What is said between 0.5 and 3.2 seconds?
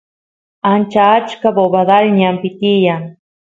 ancha achka bobadal ñanpi tiyan